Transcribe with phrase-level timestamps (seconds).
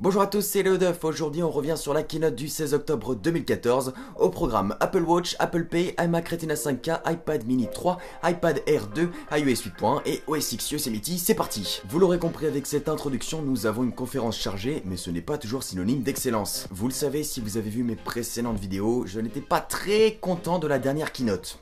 [0.00, 1.02] Bonjour à tous, c'est Léoduff.
[1.02, 3.94] Aujourd'hui, on revient sur la keynote du 16 octobre 2014.
[4.16, 9.10] Au programme Apple Watch, Apple Pay, iMac Retina 5K, iPad Mini 3, iPad Air 2,
[9.32, 11.18] iOS 8.1 et OS X Yosemite.
[11.18, 15.10] C'est parti Vous l'aurez compris avec cette introduction, nous avons une conférence chargée, mais ce
[15.10, 16.68] n'est pas toujours synonyme d'excellence.
[16.70, 20.60] Vous le savez, si vous avez vu mes précédentes vidéos, je n'étais pas très content
[20.60, 21.58] de la dernière keynote.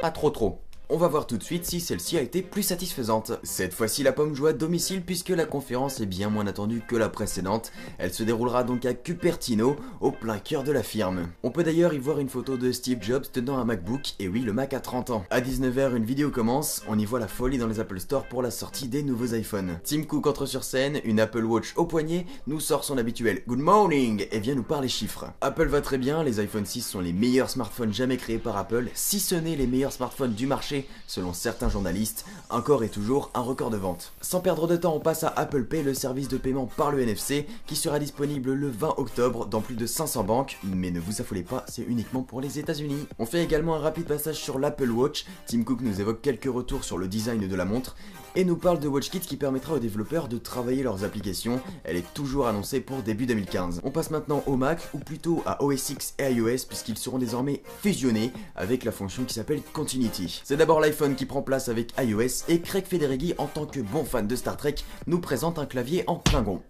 [0.00, 0.65] Pas trop trop.
[0.88, 3.32] On va voir tout de suite si celle-ci a été plus satisfaisante.
[3.42, 6.94] Cette fois-ci, la pomme joue à domicile puisque la conférence est bien moins attendue que
[6.94, 7.72] la précédente.
[7.98, 11.26] Elle se déroulera donc à Cupertino, au plein cœur de la firme.
[11.42, 14.42] On peut d'ailleurs y voir une photo de Steve Jobs tenant un MacBook, et oui,
[14.42, 15.24] le Mac a 30 ans.
[15.28, 18.40] À 19h, une vidéo commence, on y voit la folie dans les Apple Store pour
[18.40, 19.80] la sortie des nouveaux iPhones.
[19.82, 23.58] Tim Cook entre sur scène, une Apple Watch au poignet, nous sort son habituel Good
[23.58, 25.32] morning et vient nous parler chiffres.
[25.40, 28.88] Apple va très bien, les iPhone 6 sont les meilleurs smartphones jamais créés par Apple,
[28.94, 30.75] si ce n'est les meilleurs smartphones du marché
[31.06, 34.12] selon certains journalistes, encore et toujours un record de vente.
[34.20, 37.00] Sans perdre de temps, on passe à Apple Pay, le service de paiement par le
[37.00, 41.20] NFC, qui sera disponible le 20 octobre dans plus de 500 banques, mais ne vous
[41.20, 43.06] affolez pas, c'est uniquement pour les États-Unis.
[43.18, 46.84] On fait également un rapide passage sur l'Apple Watch, Tim Cook nous évoque quelques retours
[46.84, 47.96] sur le design de la montre,
[48.36, 51.60] et nous parle de WatchKit qui permettra aux développeurs de travailler leurs applications.
[51.84, 53.80] Elle est toujours annoncée pour début 2015.
[53.82, 57.62] On passe maintenant au Mac, ou plutôt à OS X et iOS, puisqu'ils seront désormais
[57.80, 60.42] fusionnés avec la fonction qui s'appelle Continuity.
[60.44, 64.04] C'est d'abord l'iPhone qui prend place avec iOS, et Craig Federighi, en tant que bon
[64.04, 64.76] fan de Star Trek,
[65.06, 66.60] nous présente un clavier en Klingon.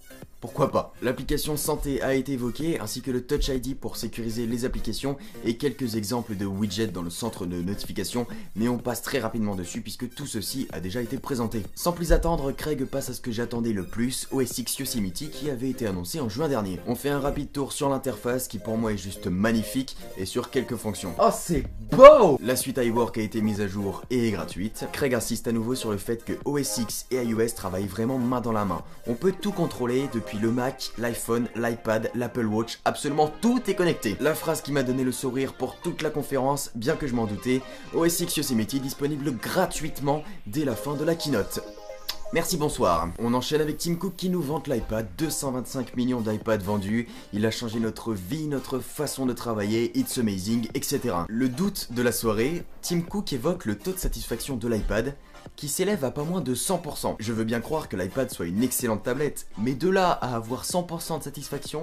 [0.47, 4.65] Pourquoi pas L'application santé a été évoquée, ainsi que le Touch ID pour sécuriser les
[4.65, 9.19] applications et quelques exemples de widgets dans le centre de notification, mais on passe très
[9.19, 11.65] rapidement dessus puisque tout ceci a déjà été présenté.
[11.75, 15.51] Sans plus attendre, Craig passe à ce que j'attendais le plus, OS X Yosemite qui
[15.51, 16.79] avait été annoncé en juin dernier.
[16.87, 20.51] On fait un rapide tour sur l'interface qui pour moi est juste magnifique et sur
[20.51, 21.13] quelques fonctions.
[21.19, 24.87] Oh c'est beau La suite iWork a été mise à jour et est gratuite.
[24.93, 28.41] Craig insiste à nouveau sur le fait que OS X et iOS travaillent vraiment main
[28.41, 28.85] dans la main.
[29.09, 34.17] On peut tout contrôler depuis le Mac, l'iPhone, l'iPad, l'Apple Watch, absolument tout est connecté.
[34.21, 37.27] La phrase qui m'a donné le sourire pour toute la conférence, bien que je m'en
[37.27, 37.63] doutais,
[37.95, 41.61] OS X Yosemite disponible gratuitement dès la fin de la keynote.
[42.33, 43.09] Merci, bonsoir.
[43.21, 47.53] On enchaîne avec Tim Cook qui nous vante l'iPad, 225 millions d'iPads vendus, il a
[47.53, 51.15] changé notre vie, notre façon de travailler, it's amazing, etc.
[51.29, 55.15] Le doute de la soirée, Tim Cook évoque le taux de satisfaction de l'iPad,
[55.55, 57.17] qui s'élève à pas moins de 100%.
[57.19, 60.65] Je veux bien croire que l'iPad soit une excellente tablette, mais de là à avoir
[60.65, 61.83] 100% de satisfaction,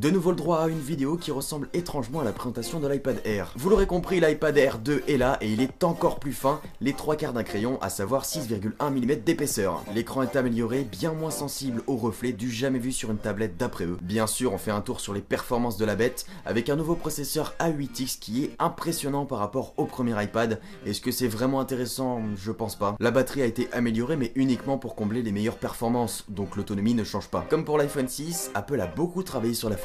[0.00, 3.20] de nouveau le droit à une vidéo qui ressemble étrangement à la présentation de l'iPad
[3.24, 3.52] Air.
[3.56, 6.92] Vous l'aurez compris, l'iPad Air 2 est là et il est encore plus fin, les
[6.92, 9.82] trois quarts d'un crayon, à savoir 6,1 mm d'épaisseur.
[9.94, 13.84] L'écran est amélioré, bien moins sensible aux reflets du jamais vu sur une tablette d'après
[13.84, 13.98] eux.
[14.02, 16.94] Bien sûr, on fait un tour sur les performances de la bête, avec un nouveau
[16.94, 20.60] processeur A8X qui est impressionnant par rapport au premier iPad.
[20.84, 22.20] Est-ce que c'est vraiment intéressant?
[22.36, 22.96] Je pense pas.
[23.00, 27.04] La batterie a été améliorée mais uniquement pour combler les meilleures performances, donc l'autonomie ne
[27.04, 27.46] change pas.
[27.48, 29.76] Comme pour l'iPhone 6, Apple a beaucoup travaillé sur la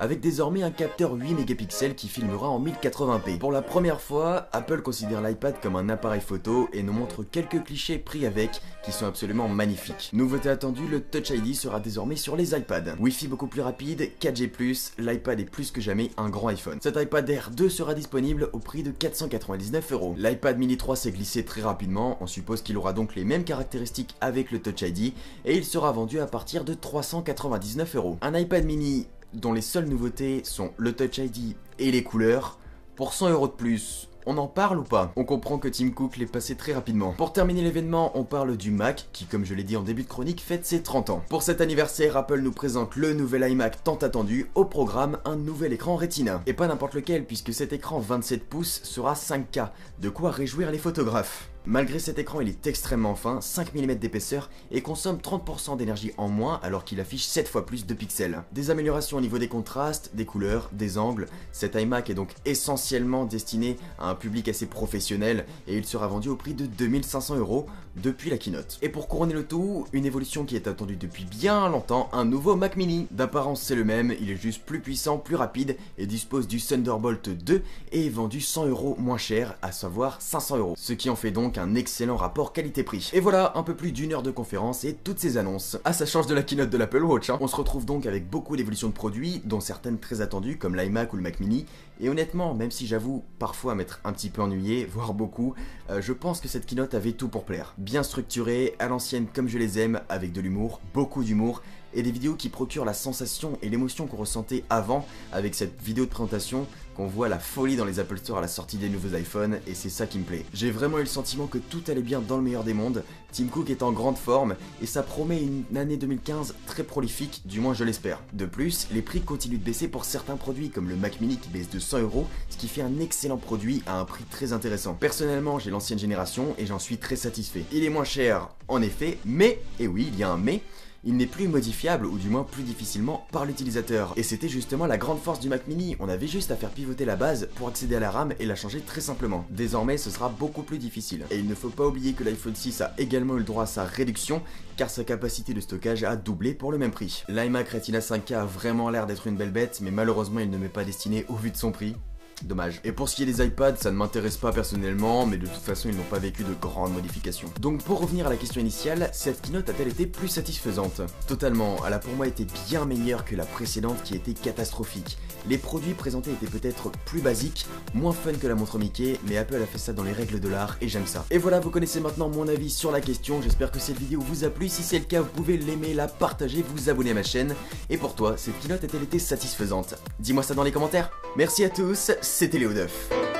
[0.00, 3.38] avec désormais un capteur 8 mégapixels qui filmera en 1080p.
[3.38, 7.62] Pour la première fois, Apple considère l'iPad comme un appareil photo et nous montre quelques
[7.64, 10.10] clichés pris avec qui sont absolument magnifiques.
[10.12, 12.96] Nouveauté attendue, le Touch ID sera désormais sur les iPads.
[12.98, 16.78] Wi-Fi beaucoup plus rapide, 4G+, l'iPad est plus que jamais un grand iPhone.
[16.80, 20.14] Cet iPad Air 2 sera disponible au prix de 499 euros.
[20.18, 24.14] L'iPad mini 3 s'est glissé très rapidement, on suppose qu'il aura donc les mêmes caractéristiques
[24.20, 25.12] avec le Touch ID
[25.44, 28.18] et il sera vendu à partir de 399 euros.
[28.20, 32.58] Un iPad mini dont les seules nouveautés sont le Touch ID et les couleurs,
[32.96, 35.12] pour 100 euros de plus, on en parle ou pas?
[35.16, 37.12] On comprend que Tim Cook l'est passé très rapidement.
[37.16, 40.08] Pour terminer l'événement, on parle du Mac, qui comme je l'ai dit en début de
[40.08, 41.24] chronique, fête ses 30 ans.
[41.28, 45.72] Pour cet anniversaire, Apple nous présente le nouvel iMac tant attendu, au programme un nouvel
[45.72, 46.42] écran Retina.
[46.46, 50.78] Et pas n'importe lequel, puisque cet écran 27 pouces sera 5K, de quoi réjouir les
[50.78, 51.51] photographes.
[51.64, 56.26] Malgré cet écran, il est extrêmement fin, 5 mm d'épaisseur et consomme 30% d'énergie en
[56.26, 58.42] moins alors qu'il affiche 7 fois plus de pixels.
[58.50, 61.28] Des améliorations au niveau des contrastes, des couleurs, des angles.
[61.52, 66.30] Cet iMac est donc essentiellement destiné à un public assez professionnel et il sera vendu
[66.30, 68.78] au prix de 2500 euros depuis la keynote.
[68.82, 72.56] Et pour couronner le tout, une évolution qui est attendue depuis bien longtemps, un nouveau
[72.56, 73.06] Mac mini.
[73.12, 77.28] D'apparence c'est le même, il est juste plus puissant, plus rapide et dispose du Thunderbolt
[77.28, 80.74] 2 et est vendu 100 euros moins cher, à savoir 500 euros.
[80.76, 83.10] Ce qui en fait un excellent rapport qualité-prix.
[83.12, 85.78] Et voilà, un peu plus d'une heure de conférence et toutes ces annonces.
[85.84, 87.38] Ah, ça change de la keynote de l'Apple Watch, hein.
[87.40, 91.12] On se retrouve donc avec beaucoup d'évolutions de produits, dont certaines très attendues comme l'iMac
[91.12, 91.66] ou le Mac mini.
[92.00, 95.54] Et honnêtement, même si j'avoue parfois m'être un petit peu ennuyé, voire beaucoup,
[95.90, 97.74] euh, je pense que cette keynote avait tout pour plaire.
[97.78, 101.62] Bien structurée, à l'ancienne comme je les aime, avec de l'humour, beaucoup d'humour,
[101.94, 106.04] et des vidéos qui procurent la sensation et l'émotion qu'on ressentait avant avec cette vidéo
[106.04, 106.66] de présentation
[106.96, 109.74] qu'on voit la folie dans les Apple Store à la sortie des nouveaux iPhones et
[109.74, 110.44] c'est ça qui me plaît.
[110.52, 113.02] J'ai vraiment eu le sentiment que tout allait bien dans le meilleur des mondes,
[113.32, 117.60] Tim Cook est en grande forme et ça promet une année 2015 très prolifique, du
[117.60, 118.20] moins je l'espère.
[118.34, 121.48] De plus, les prix continuent de baisser pour certains produits comme le Mac Mini qui
[121.48, 124.94] baisse de 100 euros, ce qui fait un excellent produit à un prix très intéressant.
[124.94, 127.64] Personnellement, j'ai l'ancienne génération et j'en suis très satisfait.
[127.72, 130.62] Il est moins cher, en effet, mais, et oui, il y a un mais,
[131.04, 134.12] il n'est plus modifiable ou du moins plus difficilement par l'utilisateur.
[134.16, 137.04] Et c'était justement la grande force du Mac mini, on avait juste à faire pivoter
[137.04, 139.44] la base pour accéder à la RAM et la changer très simplement.
[139.50, 141.24] Désormais ce sera beaucoup plus difficile.
[141.30, 143.66] Et il ne faut pas oublier que l'iPhone 6 a également eu le droit à
[143.66, 144.42] sa réduction
[144.76, 147.24] car sa capacité de stockage a doublé pour le même prix.
[147.28, 150.68] L'iMac Retina 5K a vraiment l'air d'être une belle bête mais malheureusement il ne m'est
[150.68, 151.96] pas destiné au vu de son prix.
[152.44, 152.80] Dommage.
[152.84, 155.62] Et pour ce qui est des iPads, ça ne m'intéresse pas personnellement, mais de toute
[155.62, 157.48] façon, ils n'ont pas vécu de grandes modifications.
[157.60, 161.02] Donc pour revenir à la question initiale, cette keynote a-t-elle été plus satisfaisante?
[161.26, 165.18] Totalement, elle a pour moi été bien meilleure que la précédente qui était catastrophique.
[165.48, 169.60] Les produits présentés étaient peut-être plus basiques, moins fun que la montre Mickey, mais Apple
[169.60, 171.24] a fait ça dans les règles de l'art et j'aime ça.
[171.30, 174.44] Et voilà, vous connaissez maintenant mon avis sur la question, j'espère que cette vidéo vous
[174.44, 177.22] a plu, si c'est le cas, vous pouvez l'aimer, la partager, vous abonner à ma
[177.22, 177.54] chaîne.
[177.90, 179.94] Et pour toi, cette keynote a-t-elle été satisfaisante?
[180.20, 181.10] Dis-moi ça dans les commentaires.
[181.36, 183.31] Merci à tous, c'était Léo Duff.